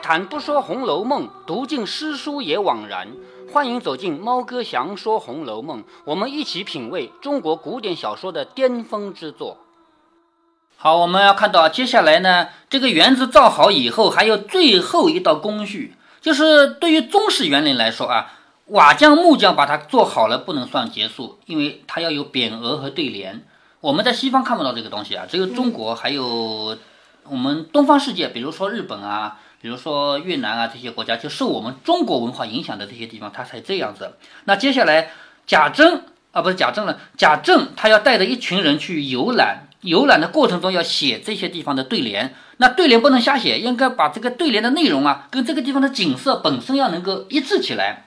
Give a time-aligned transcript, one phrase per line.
[0.00, 3.08] 谈不说《红楼梦》，读尽诗书也枉然。
[3.52, 9.58] 欢迎走进猫哥祥说《红楼梦》，我们一起品味中国古典小说的巅峰之作。
[10.76, 18.32] 好，我们要看到接下来呢，这个园子造好以后，还有最后一道工序，就是对于中式园林来说啊，
[18.66, 23.44] 瓦匠、木匠把它做好了不能算结束，因为它要有匾额和对联。
[23.80, 26.76] 我们在西方看不到这个东西啊，只有中国还有
[27.28, 29.38] 我们东方世界，比如说日本啊。
[29.60, 34.16] 比如说越南啊这些国家，就受我们中国文化影响的这些地方，它才这样子。
[34.44, 35.10] 那接下来
[35.46, 36.02] 贾政
[36.32, 42.34] 啊，不是贾政了，贾政他要带着一群人去游览，游览的过程中要写这些地方的对联。
[42.56, 48.04] 那对联不能瞎写，应该把这个对联的内容啊，跟这个地方的景色本身要能够一致起来。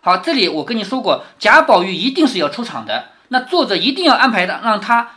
[0.00, 5.10] 好，这里我跟你说过，贾宝玉一定是要出场的，那作者一定要安排的，让他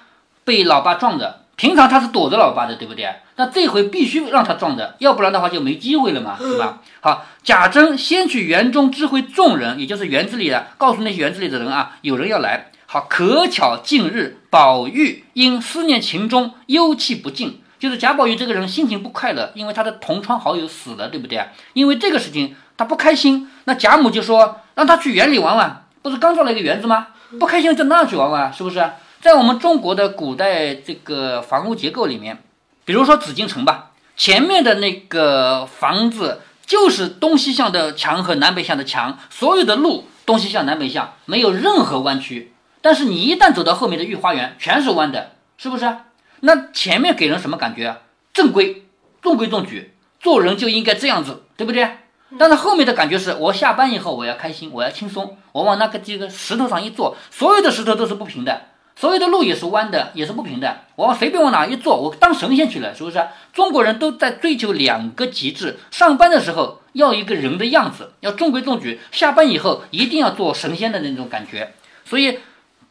[0.44, 1.42] 被老爸撞着。
[1.60, 3.14] 平常他是躲着老爸的，对不对？
[3.36, 6.80] 那这回必须让他撞的，要不然的话就没机会了嘛，是吧？
[7.02, 12.72] 好，贾珍先去园中知会众人，也就是园子里的，告诉那些园子里的人啊，有人要来。
[12.86, 21.44] 好，可巧近日宝玉因思念秦钟，忧气不尽，就是贾宝玉这个人心情不快乐，因为他的同窗好友死了，对不对？
[21.74, 27.08] 因为这个事情他不开心，那贾母就说让他去园里玩玩，不是刚造了一个园子吗？
[27.38, 28.82] 不开心就那去玩玩，是不是？
[29.22, 32.42] 在我们中国的古代这个房屋结构里面，
[32.86, 42.54] 比如说紫禁城吧，前面的那个房子就是东西向的墙和南北向的墙，所有的路东西向南北向，没有任何弯曲。
[42.82, 45.98] 但是你一旦走到后面的御花园，全是弯的，是不是？
[46.40, 47.98] 那前面给人什么感觉啊？
[48.32, 48.86] 正规、
[49.22, 51.98] 中规中矩，做人就应该这样子，对不对？
[52.38, 58.62] 但是后面的感觉是我下班以后我要开心，我要轻松，我往那个这个石头上一坐，所有的石头都是不平的。
[59.00, 60.82] 所有的路也是弯的，也是不平的。
[60.98, 63.26] 我随便往哪一坐，我当神仙去了，是不是？
[63.54, 71.72] 中国人都在追求两个极致：上班的时候要一个人的样子，要中规中矩；下班以后一定要做神仙的那种感觉。
[72.04, 72.40] 所以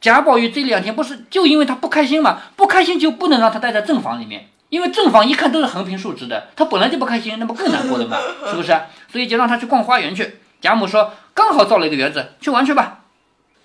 [0.01, 2.41] 贾宝玉这两天不是就因为他不开心嘛？
[2.57, 8.17] 不开心就不能让他待在正房里面，因为正房一看都是横平竖直的，他本来就不开心，那不更难过了吗？
[8.49, 8.75] 是不是？
[9.13, 10.39] 所以就让他去逛花园去。
[10.63, 13.01] 贾母说：“刚好造了一个园子，去玩去吧。”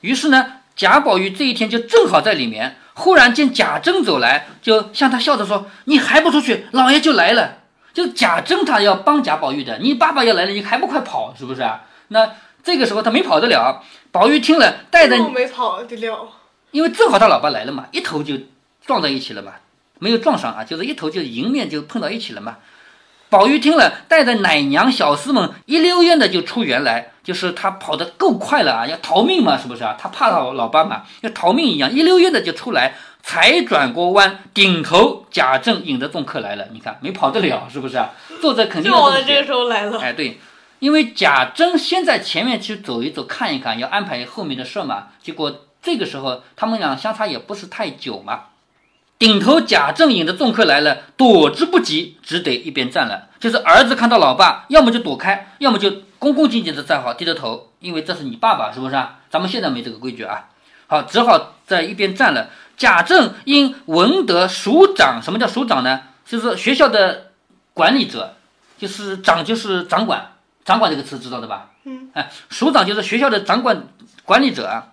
[0.01, 0.57] 于是呢。
[0.75, 7.59] 贾宝玉这一天就正好在里面，忽然见贾珍走来，就向他笑着说：“你还不出去，老爷就来了。”
[7.93, 11.83] 就贾珍他要帮贾宝玉的，你爸爸要来了，你还不快跑，是不是啊？
[12.07, 12.31] 那
[12.63, 13.83] 这个时候他没跑得了。
[14.11, 16.29] 宝玉听了，带着没跑得了，
[16.71, 18.35] 因为正好他老爸来了嘛，一头就
[18.83, 19.53] 撞在一起了嘛，
[19.99, 22.57] 没有撞上啊，就是一头就迎面就碰到一起了嘛。
[23.33, 29.97] 宝玉听了，带着奶娘、小厮们一溜烟的就出园来，就是他跑得够快了啊，要逃命嘛，是不是啊？
[29.99, 36.67] 他怕老老爸嘛，要逃命一样，一溜烟的就出来，才转过弯，顶头贾政引着众客来了。
[36.73, 38.11] 你看没跑得了，是不是啊？
[38.39, 39.99] 作者肯定就在这个时候来了。
[39.99, 40.37] 哎，对，
[40.77, 45.07] 因为贾政先在前面去走一走，看一看，要安排后面的事嘛。
[45.23, 48.41] 结果这个时候他们俩相差也不是太久嘛。
[49.23, 53.29] 顶头贾政引着众客来了，躲之不及，只得一边站了。
[53.39, 55.89] 就是儿子看到老爸，要么就躲开，要么就
[56.19, 59.19] 恭恭敬敬的站好，低着头，因为这是你爸爸，是不是啊？
[59.29, 60.49] 咱们现在没这个规矩啊。
[60.87, 62.49] 好，只好在一边站了。
[62.75, 66.01] 贾政因闻得署长，什么叫署长呢？
[66.25, 67.31] 就是学校的
[67.73, 68.35] 管理者，
[68.77, 70.33] 就是长就是掌管，
[70.65, 71.69] 掌管这个词知道的吧？
[71.85, 73.87] 嗯，哎，署长就是学校的掌管
[74.25, 74.87] 管理者啊。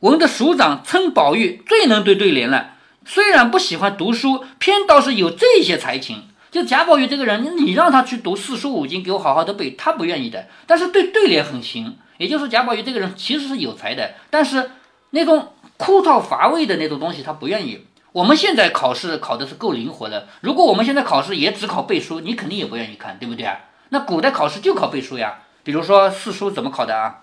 [0.00, 2.72] 闻得署长称宝玉最能对对联了。
[3.04, 6.24] 虽然不喜欢读书，偏倒是有这些才情。
[6.50, 10.48] 就贾宝玉这个人，你让他去读四书五经，给我好好的背，他不愿意的。
[10.66, 14.72] 但是对对联很行，也就是贾宝玉这个人其实是有才的，但是
[15.10, 17.86] 那种枯燥乏味的那种东西他不愿意。
[18.12, 23.56] 我们现在考试考的是够灵活的，如果我们现在考试也只考背书，你肯定也不愿意看，对不对啊？
[23.90, 27.20] 那古代考试就考背书呀，比如说四书怎么考的啊？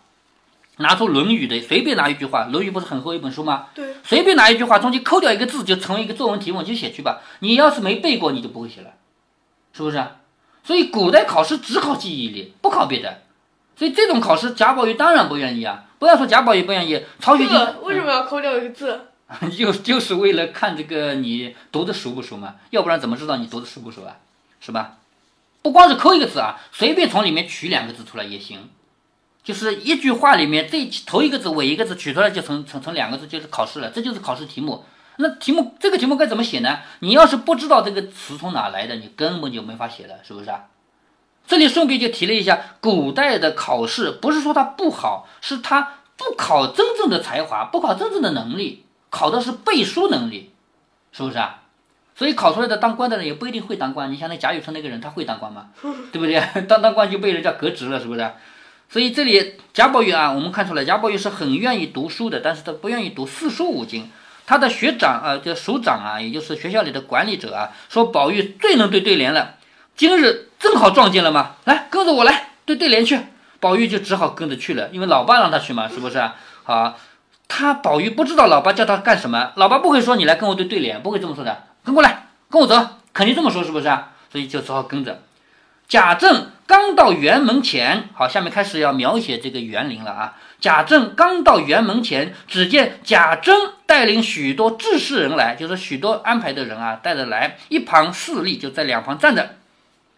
[0.77, 3.67] 拿出《论语》的，随便拿一句话，《论语》不是很厚一本书吗？
[3.73, 7.21] 对，随便拿一句话，中间抠掉一个字，就成为一个作文题目，你就写去吧。
[7.39, 8.91] 你要是没背过，你就不会写了，
[9.73, 10.03] 是不是？
[10.63, 13.21] 所以古代考试只考记忆力，不考别的。
[13.75, 15.85] 所以这种考试，贾宝玉当然不愿意啊！
[15.99, 19.01] 不要说贾宝玉不愿意，曹雪芹为什么要抠掉一个字？
[19.57, 24.17] 就就是为了看这个你读的熟不熟嘛，要不然怎么知道你读的熟不熟啊？
[24.59, 24.97] 是吧？
[25.61, 28.69] 不光是抠一个字啊，随便从里面取两个字出来也行。
[29.47, 34.83] 就是一句话里面这头一个字尾一个字取出来就成成成两个字就是考试了，这就是考试题目。
[35.15, 36.79] 那题目这个题目该怎么写呢？
[36.99, 40.65] 你要是不知道这个词从哪来的，你根本就没法写了，是不是啊？
[41.47, 50.51] 这里顺便就提了一下，古代的考试不是说它不好，是它不考真正的才华，不考真正的能力，考的是背书能力，
[51.13, 51.61] 是不是啊？
[52.17, 54.11] 所以考出来的当官的人也不一定会当官。
[54.11, 55.67] 你像那贾雨村那个人，他会当官吗？
[56.11, 56.37] 对不对？
[56.67, 58.29] 当当官就被人家革职了，是不是？
[58.89, 64.09] 所以这里贾宝玉啊，我们看出来贾宝玉是很愿意读书的，但是他不愿意读四书五经。
[64.45, 69.55] 他的学长啊，就署长啊，也就是学校里的管理者啊，说宝玉最能对对联了。
[69.97, 73.19] 今日正好撞见了嘛，来跟着我来对对联去。
[73.59, 76.35] 宝玉就只好跟着去了，因为老爸让他去嘛，是不是啊？
[76.63, 76.97] 好，
[77.49, 81.63] 他宝玉不知道老爸叫他干什么，老爸不会说你来跟我对对联，不会这么说的。
[81.83, 84.13] 跟过来，跟我走，肯定这么说，是不是啊？
[84.31, 85.23] 所以就只好跟着。
[85.89, 90.35] 贾政刚到园门前，好，下面开始要描写这个园林了啊。
[90.59, 93.55] 贾政刚到园门前，只见贾珍
[93.85, 99.55] 带领许多治事人来，就是许多安排的人啊，带着来，一旁侍立，就在两旁站着。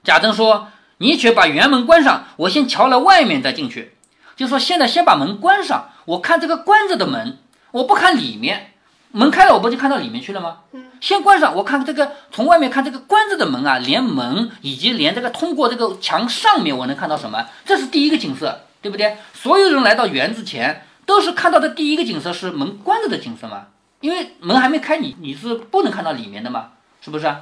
[0.03, 3.93] 贾政说：“你且把园门关上，我先瞧了外面再进去。”
[4.35, 7.37] 就说现在先把门关上，我看这个关着的门，
[7.71, 8.68] 我不看里面。
[9.11, 10.57] 门开了，我不就看到里面去了吗？
[10.71, 17.45] 嗯，先关上，我看这个从外面看这个关着的门啊，连门以及连这个通过这个墙上面，我能看到什么？
[17.65, 19.17] 这是第一个景色，对不对？
[19.33, 23.67] 所有人来到园子前，都是看到的第一个景色是门关着的景色嘛？
[24.01, 26.69] 因为门还没开，你你是不能看到里面的嘛？
[27.01, 27.33] 是不是？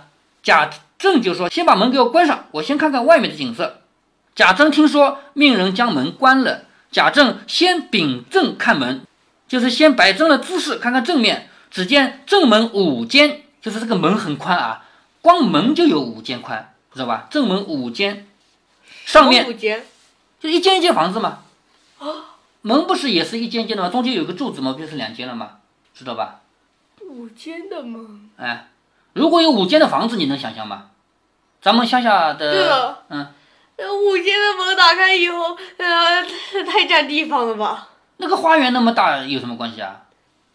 [0.42, 3.82] 贾政就说：“先把门给我关上，我先看看外面的景色。”
[4.34, 6.62] 贾政听说，命人将门关了。
[6.92, 9.02] 贾政先秉正看门，
[9.48, 11.50] 就是先摆正了姿势，看看正面。
[11.70, 14.86] 只见正门五间，就是这个门很宽啊，
[15.22, 17.28] 光门就有五间宽，知道吧？
[17.30, 18.28] 正门五间，
[19.06, 19.86] 上面五间
[20.40, 21.40] 就一间一间房子嘛。
[22.00, 22.08] 啊，
[22.62, 23.90] 门不是也是一间一间的吗？
[23.90, 25.58] 中间有个柱子嘛，不就是两间了吗？
[25.94, 26.42] 知道吧？
[27.02, 28.30] 五间的门。
[28.38, 28.68] 哎，
[29.14, 30.92] 如果有五间的房子，你能想象吗？
[31.62, 33.34] 咱们乡下对的，了，嗯，
[33.78, 36.24] 那五间的门打开以后，呃，
[36.66, 37.90] 太占地方了吧？
[38.18, 40.04] 那个花园那么大，有什么关系啊？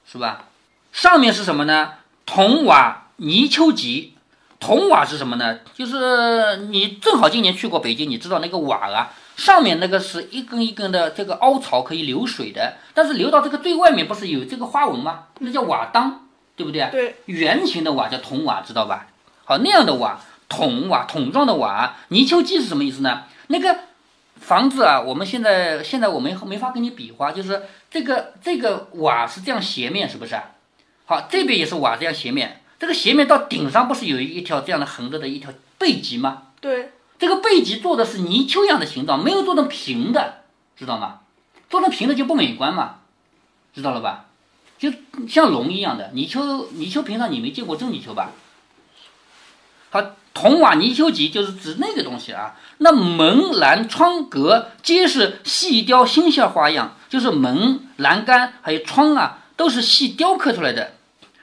[0.04, 0.44] 是吧？
[0.92, 1.94] 上面是什么呢？
[2.24, 4.14] 铜瓦泥丘脊。
[4.60, 5.58] 铜瓦是什么呢？
[5.74, 15.24] 就是你正好今年去过北京，你知道那个瓦啊，上面那个是一根一根的这个凹槽可以流水的，但是流到这个最外面不是有这个花纹吗？
[15.40, 16.88] 那叫瓦当，对不对？
[16.92, 19.08] 对，圆形的瓦叫铜瓦，知道吧？
[19.44, 23.24] 好，那样的瓦，筒瓦，筒状的瓦，泥丘基是什么意思呢？
[23.48, 23.76] 那个
[24.36, 30.40] 房子啊，我们现在现在我没没法跟你比划，就是这个这个瓦是这样斜面，是不是？
[31.12, 36.44] 好，这边也是瓦这样斜面，这个斜面到顶上不是有一条这样的横着的一条背脊吗？
[36.58, 40.44] 对，这个背脊做的是泥鳅一样的形状，没有做成平的，
[40.74, 41.18] 知道吗？
[41.68, 43.00] 做成平的就不美观嘛，
[43.74, 44.24] 知道了吧？
[44.78, 44.90] 就
[45.28, 48.30] 像龙一样的泥鳅，泥鳅平常你没见过真泥鳅吧？
[49.90, 52.56] 好，铜瓦泥鳅脊就是指那个东西啊。
[52.78, 60.94] 那门栏窗格皆是细雕新线花样，就是门栏杆还有窗啊，都是细雕刻出来的，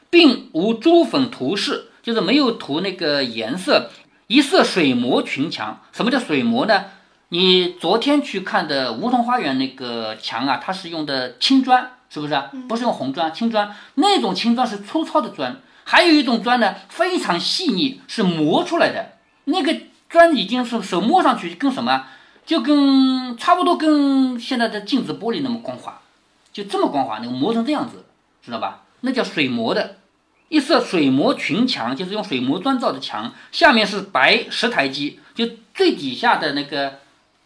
[0.10, 3.90] 并无朱粉涂饰，就是没有涂那个颜色。
[4.28, 6.86] 一色水磨群墙，什么叫水磨呢？
[7.30, 12.40] 你昨天去看的梧桐花园那个墙啊，它是用的青砖，是不是？
[12.68, 13.76] 不是用红砖，青砖。
[13.96, 19.14] 那种青砖是粗糙的砖，还有一种砖呢，非常细腻，是磨出来的。
[19.46, 19.76] 那个
[20.08, 22.06] 砖已经是手摸上去跟什么，
[22.46, 26.02] 就跟差不多跟现在的镜子玻璃那么光滑，
[26.54, 28.06] 就这么光滑，那个磨成这样子，
[28.44, 28.82] 知道吧？
[29.02, 29.98] 那叫水磨的。
[30.50, 37.00] 一色水磨群墙，就是用水磨砖造的墙，下面是白石台基，就最底下的那个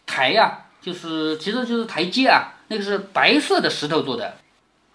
[0.06, 4.36] 台呀、就是其实就是台阶啊，那个是白色的石头做的，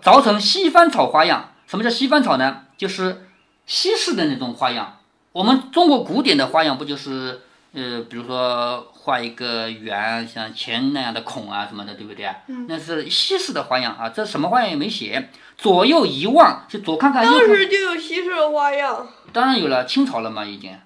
[0.03, 1.51] 凿成西番草花样。
[1.67, 2.63] 什么叫西番草呢？
[2.77, 3.27] 就是
[3.67, 4.97] 西式的那种花样。
[5.31, 7.41] 我们中国古典的花样不就是
[7.73, 12.29] 呃，比如说画一个圆，像钱那样的孔啊什么的，对不对？
[12.47, 15.29] 嗯那是西式的花样啊，这什么花样也没写。
[15.57, 17.47] 左右一望，就左看看右当。
[17.47, 19.07] 时就有西式的花样。
[19.33, 20.77] 当然有了，清朝了嘛，已经。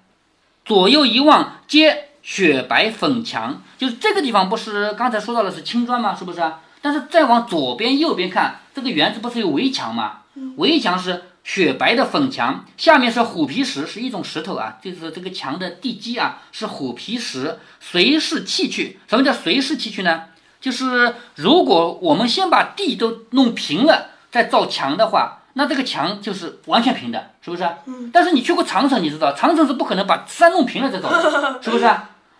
[0.64, 6.14] 左右一望，皆雪白粉墙，就是这个地方不是刚才说到的是青砖吗？
[6.14, 6.60] 是不是啊？
[6.80, 10.20] 但是再往左边、右边看，这个园子不是有围墙吗？
[10.56, 18.98] 围墙是雪白的粉墙，下面是虎皮石，是一种石头啊，就是这个墙的地基啊是虎皮石，随势砌去。
[19.06, 20.24] 什么叫随势砌去呢？
[20.60, 27.68] 就是如果我们先把地都弄平了，再造墙的话，那这个墙就是完全平的，是不是？
[27.84, 28.10] 嗯。
[28.10, 31.88] 但是你去过长城，你知道长城是不可能把山弄平了再造的， 是不是？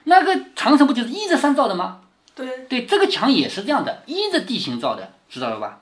[0.04, 2.00] 那个长城不就是依着山造的吗？
[2.34, 5.80] 对，对，这个墙也是这样的，依着地形造的，知道了吧？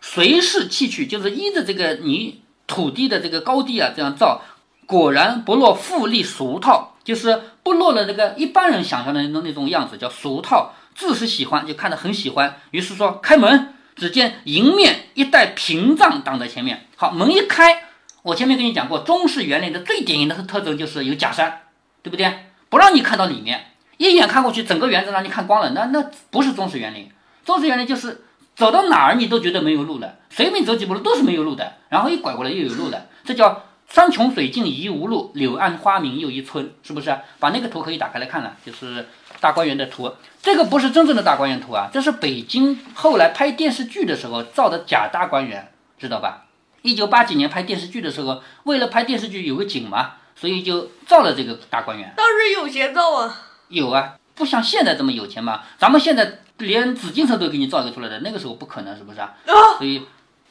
[0.00, 4.42] 随势砌去，就是依着这个泥土地的这个高低啊，这样造，
[4.86, 10.74] 果然不落富丽俗套，就是不落了那个一般人想象的那种那种样子，叫俗套。
[10.94, 16.88] 自是喜欢，就看得很喜欢，于是说开门，只见迎面一带屏障挡在前面。
[16.96, 17.84] 好，门一开，
[18.22, 21.62] 我前面跟你讲过，中式园林的最典型的特征就是有假山，
[22.02, 22.46] 对不对？
[22.68, 27.08] 不让你看到里面，一眼看过去，整个园子让你看光了，那那不是中式园林。
[27.44, 28.24] 中式园林就是
[28.58, 37.16] 走到哪儿你都觉得没有路了，随便走几步路都是没有路的，然后一拐过来又有路了，这叫山穷水尽疑无路，柳暗花明又一村，是不是？
[37.38, 39.06] 把那个图可以打开来看了，就是
[39.40, 40.12] 大观园的图。
[40.42, 46.46] 这个不是真正的大观园图啊，这是北京后来拍电视剧的时候造的假大观园，知道吧？
[46.82, 52.12] 一九八几年拍电视剧的时候，为了拍电视剧有个景嘛，所以就造了这个大观园。
[52.16, 55.62] 当时有钱造啊，有啊，不像现在这么有钱嘛。
[55.78, 59.34] 咱们现在连紫禁城都给你造一个出来的，那个时候不可能，是不是啊？
[59.78, 60.02] 所以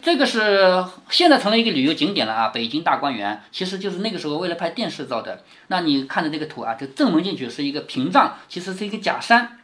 [0.01, 2.47] 这个是现在成了一个旅游景点了啊。
[2.49, 5.43] 北京大观园其实就是那个时候为了拍电视造的。
[5.67, 9.59] 那你看的这个图啊，就正门进去是一个屏障，其实是一个假山。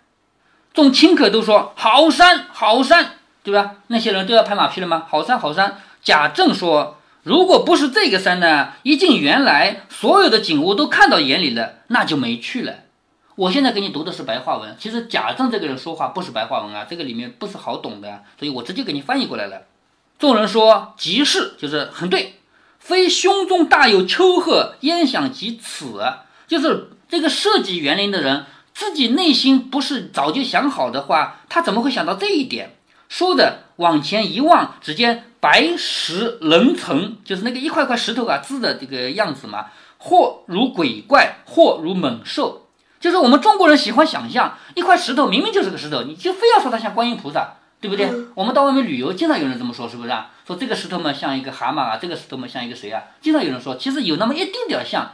[0.74, 3.12] 众亲客都说好山好山，
[3.44, 3.76] 对吧？
[3.88, 5.06] 那些人都要拍马屁了吗？
[5.08, 5.78] 好山好山。
[6.02, 12.74] 贾政说：“如果不是这个山呢，一进园来，所有的景物都看到眼里了，那就没趣了。”
[13.36, 19.64] 我现在给你读的是白话文，其实贾政这个人说话不是白话文啊，这个里面不是好懂的，所以我直接给你翻译过来了。
[20.20, 22.36] 众人说：“即是，就是很对，
[22.80, 26.02] 非胸中大有丘壑，焉想及此？
[26.48, 32.76] 就是这个设计园林的人自己内心不是早就想好的话，他怎么会想到这一点？”
[33.10, 35.26] 说着往前一望，只见。
[35.44, 39.66] 白石棱层，就是那个一块块石头啊，字的这个样子嘛，
[39.98, 42.63] 或如鬼怪，或如猛兽，
[43.04, 48.10] 就是我们中国人喜欢想象一块石头明明就是个石头，你就非要说它像观音菩萨，对不对？
[48.34, 50.32] 我们到外面旅游，经常有人这么说，是不是啊？
[50.48, 53.04] 说这个石头嘛像一个蛤蟆啊，这个石头嘛像一个谁啊？
[53.20, 55.12] 经常有人说，其实有那么一丁点儿像。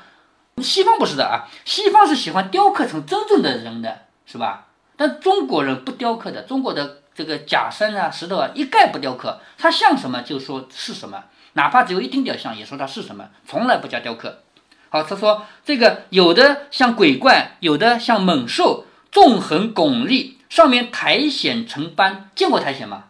[0.61, 4.67] 西方不是的啊，西方是喜欢雕刻成真正的人的，是吧？
[4.95, 6.97] 但中国人不雕刻的，中国的。
[7.15, 14.43] 这个假山啊，石头啊，一概不雕刻，它像什么就说是什么，哪怕只有一丁点像，也说它是什么，从来不加雕刻。
[14.89, 23.05] 好，他说这个有的像鬼怪，有的像猛兽，纵横拱立，上面苔藓成斑，见过苔藓吗？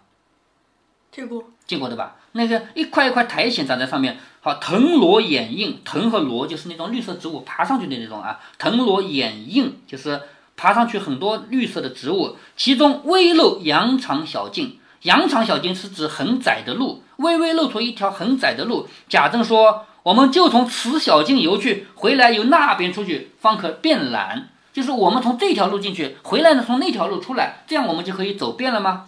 [1.11, 2.15] 见过，见过的吧？
[2.33, 10.21] 那个一块一块苔藓长在上面，好，藤萝掩映，藤和萝就是那种绿色植物爬上去的那种啊，藤萝掩映就是。
[10.61, 14.77] 爬上去很多绿色的植物，其中微露羊肠小径。
[15.03, 18.85] 羊肠小径是指很窄的路，微微露出一条很窄的路。
[19.07, 24.49] 贾政说：“我们就从此小径游去，回来由那边出去，方可变懒。
[24.73, 29.05] 就是我们从这条路进去，回来呢从那条路出来，这样我们就可以走遍了吗？”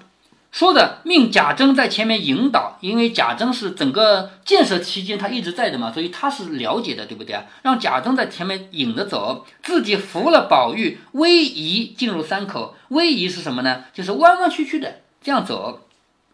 [0.54, 7.46] 说着，命贾珍在前面引导，因为贾珍是整个建设期间他一直在的嘛，所以他是了解的，对不对啊？
[7.64, 12.76] 让贾珍在前面引着走，自己扶了宝玉，逶迤进入山口。
[12.90, 13.86] 逶迤是什么呢？
[13.92, 15.80] 就是弯弯曲曲的这样走。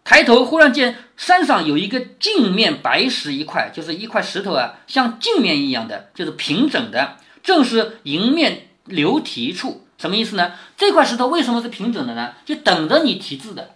[0.08, 9.86] 抬头忽然见山上有一个镜面白石一块，就是一块石头啊，像镜面一样的，就是平整的，正是迎面留题处。
[9.98, 10.54] 什么意思呢？
[10.78, 12.36] 这块石头为什么是平整的呢？
[12.46, 13.72] 就等着你题字的。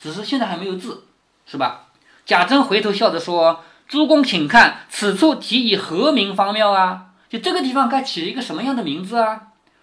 [0.00, 1.04] 只是现在还没有字，
[1.46, 1.86] 是吧？
[2.24, 7.10] 贾珍回头笑着说：“诸公请看，此处题以何名方妙啊？
[7.28, 9.40] 就这个地方该起一个什么样的名字啊？”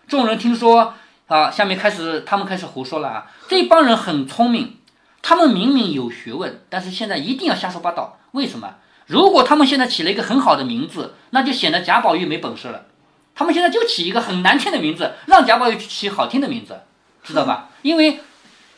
[0.10, 0.96] 众人听说，
[1.28, 3.32] 啊，下面开始他们开始胡说了啊！
[3.48, 4.80] 这帮人很聪明，
[5.24, 8.20] 他们明明有学问，但是现在一定要瞎说八道。
[8.34, 8.76] 为什么？
[9.08, 12.86] 如果他们现在起了一个很好的名字，那就显得贾宝玉没本事了。
[13.34, 16.82] 他们现在就起一个很难听的名字，让贾宝玉去起好听的名字，
[17.24, 17.70] 知道吧？
[17.82, 18.20] 因为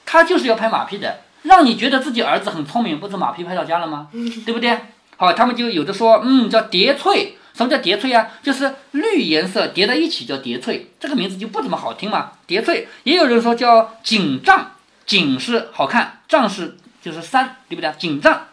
[0.05, 1.19] 他就是要拍马屁的。
[1.43, 4.07] 让你觉得自己儿子很聪明，不是马屁拍到家了吗？
[4.45, 4.77] 对不对？
[5.17, 7.37] 好，他们就有的说，嗯，叫叠翠。
[7.53, 8.27] 什么叫叠翠啊？
[8.43, 12.31] 就是绿颜色叠在一起叫叠翠，这个名字就不怎么好听嘛。
[12.45, 14.71] 叠翠，也有人说叫锦帐，
[15.05, 17.91] 锦是好看，帐是就是山，对不对？
[17.97, 18.47] 锦帐，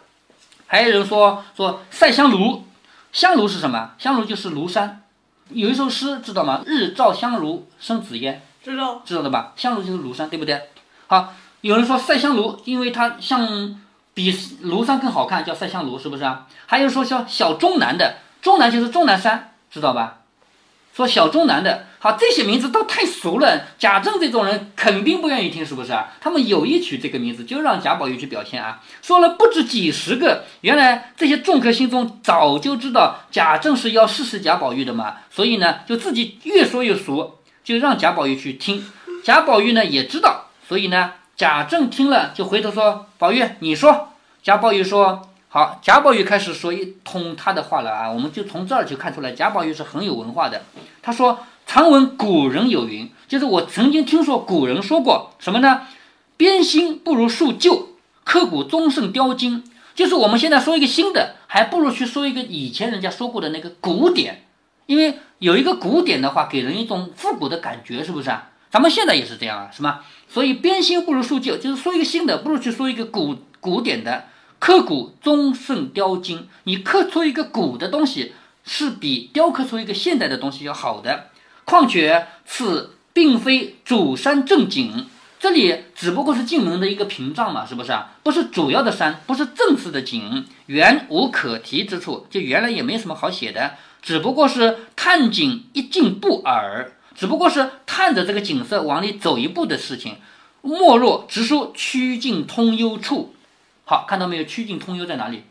[0.67, 2.65] 还有人说说赛香炉，
[3.11, 3.91] 香炉是什么？
[3.97, 5.03] 香炉就是庐山，
[5.49, 6.61] 有一首诗知道吗？
[6.65, 9.53] 日照香炉生紫烟，知道，知道的吧？
[9.55, 10.69] 香炉就是庐山，对不对？
[11.07, 11.33] 好。
[11.61, 13.79] 有人说赛香炉，因为它像
[14.13, 14.33] 比
[14.65, 16.45] 庐山更好看，叫赛香炉，是不是啊？
[16.65, 20.17] 还有说叫小终南的，终南就是终南山，知道吧？
[20.93, 26.11] 说小终南的，好，这些名字都太熟了，贾政这种人肯定不愿意听，是不是啊？
[26.19, 28.83] 他们有意取这个名字，就让贾宝玉去表现啊。
[29.01, 38.85] 说了不止几十个，原来这些众客心中早就知道贾政是要试试贾宝玉的嘛，所以呢，就自己越说越熟，就让贾宝玉去听。
[39.23, 41.13] 贾宝玉呢也知道，所以呢。
[41.35, 44.09] 贾政听了，就回头说：“宝玉，你说。”
[44.43, 50.61] 贾宝玉说：“好。”贾宝玉开始说一通他的话了啊，我们就从这儿就看出来，贾宝玉是很有文化的。
[51.01, 51.39] 他说
[51.73, 55.87] ：“常闻古人有云，就是我曾经听说古人说过什么呢？
[56.37, 59.63] 编新不如树旧，刻古终胜雕金。
[59.95, 64.45] 就是我们现在说一个新的，还不如去说一个以前人家说过的那个古典，
[64.85, 68.51] 因为有一个古典的话，给人一种复古的感觉，是不是啊？
[68.69, 70.01] 咱们现在也是这样啊，是吗？
[70.29, 74.25] 所以编新不如书旧，就是说一个新的，不如去说一个古古典的。
[74.59, 81.31] 刻古终胜雕金，你刻出一个古的东西，是比雕刻出一个现代的东西要好的。
[81.65, 85.07] 况且此并非主山正景，
[85.39, 88.11] 这里只不过是进门的一个屏障嘛，是不是啊？
[88.23, 100.17] 不是主要的山，不是正式的景，原无可提之处，就原来也没什么好写的，只不过是探景一进步耳，只不过是探着这个景色往里走一步的事情。
[100.61, 103.35] 莫若直说曲径通幽处。
[103.85, 104.45] 好，看到没有？
[104.45, 105.43] 曲径通幽在哪里？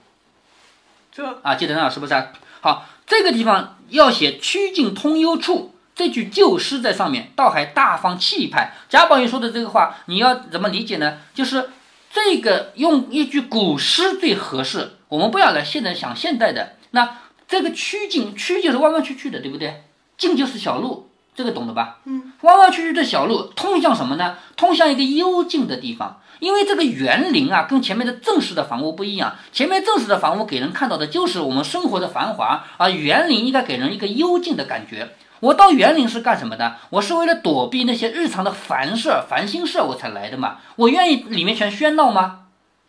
[1.12, 2.28] 这啊，记得很好，是不是啊？
[2.62, 8.72] 好，这个地方要写曲径通幽处这句旧诗在上面，倒还大方气派。
[8.88, 11.18] 贾宝玉说的这个话，你要怎么理解呢？
[11.34, 11.70] 就是
[12.11, 14.92] 这个用一句古诗最合适。
[15.08, 16.76] 我们不要来现在想现代的。
[16.92, 19.84] 那这个曲径，曲就是弯弯曲曲的，对不对？
[20.16, 21.99] 径就是小路，这个懂了吧？
[22.04, 24.38] 嗯，弯弯曲曲的小路通向什么呢？
[24.56, 26.20] 通向一个幽静的地方。
[26.40, 29.37] 因为这个园林啊，跟前面的正式的房屋不一样。
[29.52, 35.14] 前面正式的房屋给人看到的就是我们生活的繁华，而园林应该给人一个幽静的感觉。
[35.42, 36.76] 我到园林是干什么的？
[36.90, 40.58] 我是为了躲避那些日常的烦事儿、烦心事儿我才来的嘛。
[40.76, 42.42] 我愿意里面全喧闹吗？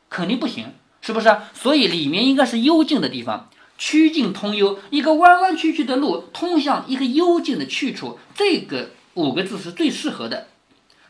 [0.07, 0.67] 肯定不行，
[1.01, 1.35] 是不是？
[1.55, 8.19] 所以里面应该是幽静的地方，曲径通幽，一个弯弯曲曲的路通向一个幽静的去处。
[8.35, 10.45] 这个五个字是最适合的。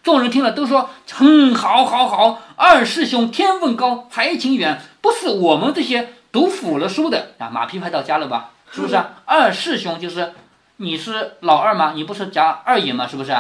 [0.02, 2.42] 众人听了都说：“哼，好，好，好！
[2.56, 7.50] 二师兄天分高，才情远，不是我们这些读腐了书的啊！
[7.50, 8.52] 马屁拍到家了吧？
[8.72, 8.98] 是不是？
[9.26, 10.34] 二师兄就是
[10.78, 11.94] 你是老二吗？
[11.96, 13.08] 你不是贾二爷吗？
[13.08, 13.36] 是不是？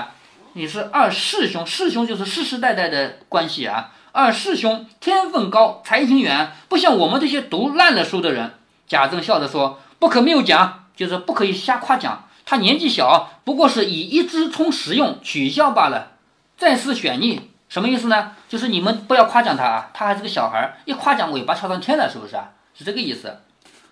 [0.54, 3.92] 你是二师兄，师兄就是世世代代的关系啊！
[4.12, 8.54] 二师兄天分高，才情远，不像我们这些读烂了书的人。”
[8.88, 12.28] 贾政笑着说：“不可谬奖，就是不可以瞎夸奖。
[12.46, 16.12] 他年纪小，不过是以一支充十用，取笑罢了。”
[16.56, 18.34] 再次选逆，什么意思呢？
[18.48, 22.52] 就是你们不要夸奖他啊，他还是个小孩，一夸奖尾巴翘上天了，是不是啊？
[22.76, 23.40] 是这个意思。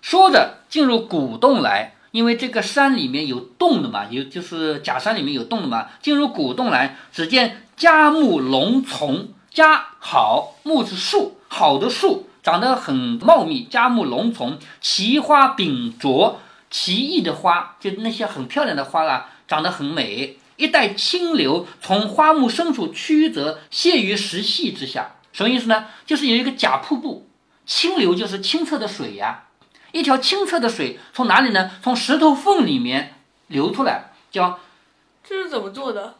[0.00, 5.88] 说着进入古洞来，因为这个山里面有洞的嘛，有就是假山里面有洞的嘛。
[6.00, 16.38] 进入古洞来，只见佳木龙丛，佳好木是树，好的树长得很茂密，佳木龙丛，奇花秉着，
[16.70, 20.36] 奇异的花，就那些很漂亮的花啊，长得很美。
[20.56, 25.86] 一带清流从花木深处曲折泻于石隙之下，什么意思呢？
[26.04, 27.26] 就是有一个假瀑布，
[27.64, 29.44] 清流就是清澈的水呀。
[29.92, 31.70] 一条清澈的水从哪里呢？
[31.82, 33.14] 从石头缝里面
[33.46, 34.58] 流出来，叫
[35.22, 36.14] 这是怎么做的？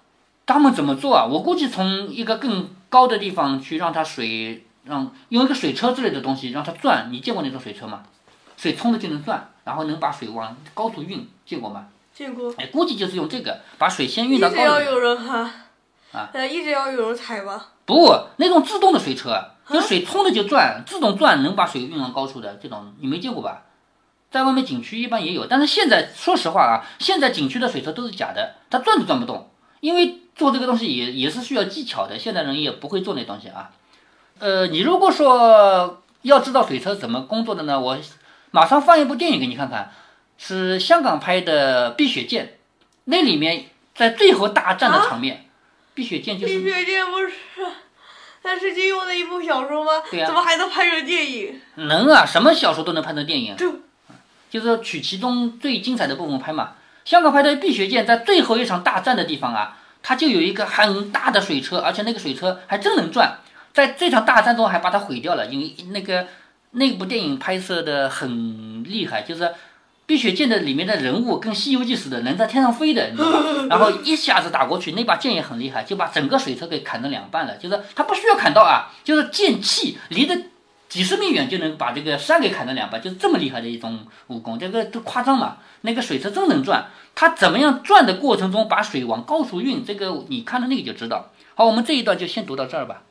[0.46, 1.24] 他们怎么做啊？
[1.24, 7.08] 我估计从一个更高的地方去让它水让用一个水车之类的东西让它转。
[7.11, 8.02] 你见过那种水车吗？
[8.56, 11.87] 水冲了就能转，然后能把水往高处运，见过吗？
[12.14, 14.61] 见过，哎，估计就是用这个把水先运到高处。
[14.61, 15.50] 直要有人哈，
[16.12, 17.70] 啊，呃，一直要有人踩吧。
[17.87, 23.62] 不，那种自动的水车，就水冲着就转，自动转能把水运往高处的这种，你没见过吧？
[24.31, 33.70] 在外面景区一般也有，但是现在说实话啊，现在景区的水车都是假的，它转都转不动，因为做这个东西也也是需要技巧的，现在人也不会做那东西啊。
[34.38, 37.98] 呃，你如果说要知道水车怎么工作的呢，我
[38.51, 39.92] 马上放一部电影给你看看。
[40.44, 42.46] 是香港拍的《碧血剑》，
[43.05, 45.48] 那里面在最后大战的场面，
[45.94, 47.33] 碧血剑》就是碧血剑不是，
[48.42, 49.92] 那是金庸的一部小说吗？
[50.11, 51.61] 对呀怎么还能拍成电影？
[51.76, 53.74] 能啊，什么小说都能拍成电影，就
[54.50, 56.72] 就是取其中最精彩的部分拍嘛。
[57.05, 63.38] 香港拍的《碧血剑》在最后一场大战的地方啊，它就有一个很大的水车，而且那个水车还真能转，
[63.72, 66.26] 在这场大战中还把它毁掉了，因为那个
[66.72, 69.52] 那部电影拍摄的很厉害，就是。
[70.05, 73.38] 碧血剑的里面的人物跟《西游记》似的，能在天上飞的，你知道吧？
[73.71, 77.57] 然后一下子打过去，那把剑也很厉害，就把整个水车给砍成两半了。
[77.57, 80.37] 就是他不需要砍刀啊，就是剑气离得
[80.88, 85.59] 几十米远就能把这个山给砍成两半，就是这么厉害的一种武功，这个都夸张嘛。
[85.83, 91.31] 那个水车真能转，它怎么样转的过程中把水往高处运，这个你看到那个就知道。
[91.55, 93.05] 好，我们这一段就先读到这儿吧。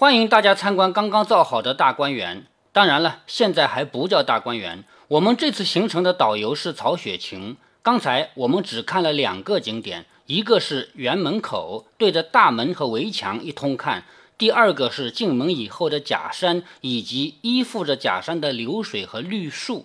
[0.00, 2.46] 欢迎大家参观刚刚造好的大观园。
[2.72, 4.82] 当然了，现在还不叫大观园。
[5.08, 7.58] 我们这次行程的导游是曹雪芹。
[7.82, 14.00] 刚才我们只看了两个景点，一个是园门口，对着大门和围墙一通看；
[14.38, 19.84] 第二个是进门以后的假山，以及依附着假山的流水和绿树。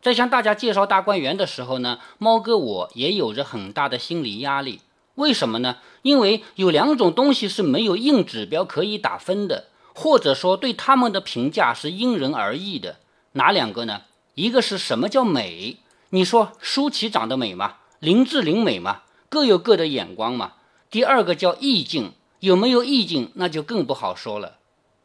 [0.00, 4.80] 在向大家介绍大观园的时候呢，猫哥我也有着很大的心理压力。
[5.16, 5.76] 为什么呢？
[6.02, 12.96] 因为有两种东西是没有硬指标可以打分的，或者说对他们的评价是因人而异的。
[13.32, 14.02] 哪两个呢？
[14.34, 15.76] 一个是什么叫美？
[16.10, 17.76] 你说舒淇长得美吗？
[17.98, 19.02] 林志玲美吗？
[19.28, 20.54] 各有各的眼光嘛。
[20.90, 24.56] 第二个叫意境，有没有意境，那就更不好说了。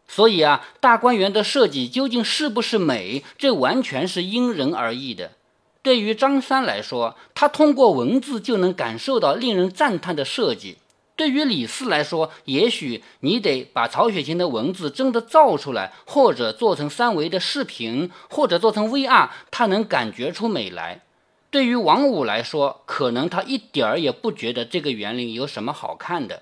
[0.07, 5.31] 所以啊，大观园的设计究竟是不是美，这完全是因人而异的。
[5.85, 10.77] 对于张三来说，他通过文字就能感受到令人赞叹的设计；
[11.15, 21.01] 对于李四来说，也许你得把曹雪芹的文字真的造出来，或者做成三维的视频，或者做成 VR，他能感觉出美来。
[21.51, 26.41] 对于王五来说，可能他一点儿也不觉得这个园林有什么好看的。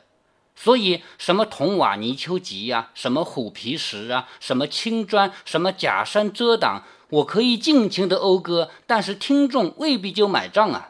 [0.56, 10.89] 所以，什么铜瓦泥丘脊呀，什么虎皮石啊，什么青砖，什么假山遮挡，我可以尽情的讴歌，但是听众未必就买账啊。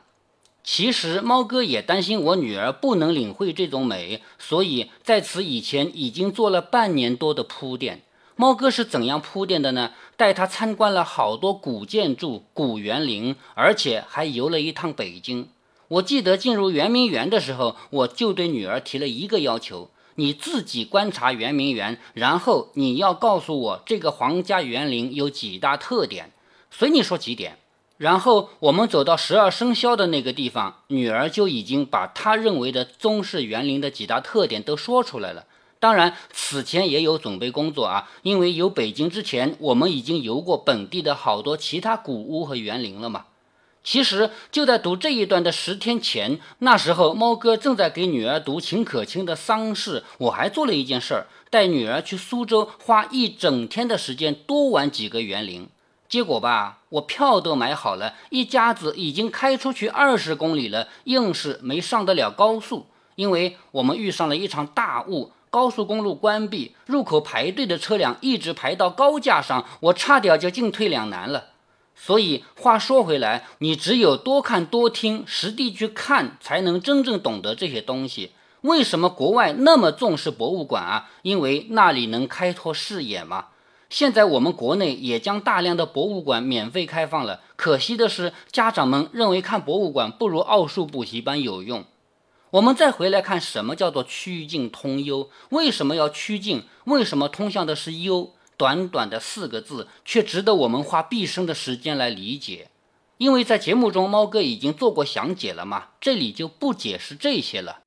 [0.64, 8.02] 其实，猫哥也担心我女儿不能领会这种美，所以在此以前已经做了半年多的铺垫。
[8.36, 9.92] 猫哥是怎样铺垫的呢？
[10.16, 15.50] 带她参观了好多古建筑、古园林，而且还游了一趟北京。
[15.90, 26.32] 我记得进入圆明园的时候，我就对女儿提了一个要求：你自己观察圆明园，然后你要告诉我这个皇家园林有几大特点，
[26.70, 27.58] 随你说几点。
[27.98, 35.46] 然后我们走到十二生肖的那个地方，女儿就已经把她认为的宗室园林的几大特点都说出来了。
[35.80, 43.26] 当然，此前也有准备工作啊，因为有北京之前，我们已经游过本地的好多其他古屋和园林了嘛。
[43.84, 55.68] 其实就在读这一段的十天前，那时候猫哥正在给女儿读秦可卿的丧事，我还做了一件事儿，带女儿去苏州，花一整天的时间多玩几个园林。
[56.08, 71.53] 结果吧，我票都买好了，一家子已经开出去二十公里了，硬是没上得了高速，因为我们遇上了一场大雾，高速公路关闭，入口排队的车辆一直排到高架上，我差点就进退两难了。
[72.06, 78.34] 所以话说回来，你只有多看多听，实地去看，才能真正懂得这些东西。
[78.60, 81.10] 为什么国外那么重视博物馆啊？
[81.22, 83.46] 因为那里能开拓视野嘛。
[83.90, 91.86] 现在我们国内也将大量的博物馆免费开放了，可惜的是，家长们认为看博物馆不如奥数补习班有用。
[92.50, 95.30] 我们再回来看，什么叫做曲径通幽？
[95.52, 96.64] 为什么要曲径？
[96.84, 98.34] 为什么通向的是幽？
[98.64, 102.70] 短短的四个字，却值得我们花毕生的时间来理解。
[103.18, 107.80] 因为在节目中，猫哥已经做过详解了嘛，这里就不解释这些了。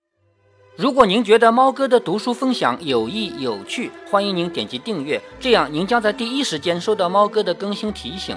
[0.76, 8.36] 如果您觉得猫哥的读书分享有益有趣，欢迎您点击订阅，这样您将在第一时间收到猫哥的更新提醒。